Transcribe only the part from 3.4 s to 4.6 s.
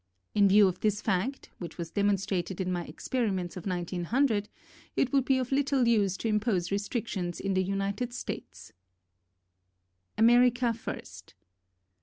of 1900,